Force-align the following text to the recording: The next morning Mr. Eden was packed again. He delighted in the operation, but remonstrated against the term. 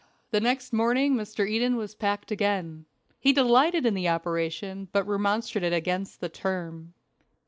The 0.31 0.39
next 0.41 0.73
morning 0.73 1.13
Mr. 1.13 1.47
Eden 1.47 1.75
was 1.75 1.93
packed 1.93 2.31
again. 2.31 2.85
He 3.19 3.31
delighted 3.31 3.85
in 3.85 3.93
the 3.93 4.09
operation, 4.09 4.87
but 4.91 5.05
remonstrated 5.05 5.73
against 5.73 6.21
the 6.21 6.27
term. 6.27 6.95